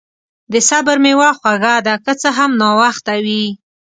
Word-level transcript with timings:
د 0.51 0.53
صبر 0.69 0.97
میوه 1.05 1.29
خوږه 1.39 1.75
ده، 1.85 1.95
که 2.05 2.13
څه 2.21 2.29
هم 2.37 2.51
ناوخته 2.61 3.13
وي. 3.25 3.45